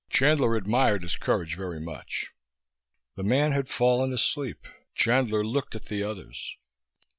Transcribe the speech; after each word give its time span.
Chandler 0.09 0.55
admired 0.55 1.03
his 1.03 1.15
courage 1.15 1.55
very 1.55 1.79
much. 1.79 2.31
The 3.15 3.23
man 3.23 3.51
had 3.51 3.69
fallen 3.69 4.11
asleep. 4.11 4.67
Chandler 4.95 5.45
looked 5.45 5.75
at 5.75 5.85
the 5.89 6.01
others. 6.01 6.57